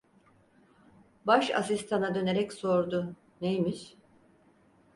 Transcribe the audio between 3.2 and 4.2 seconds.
Neymiş?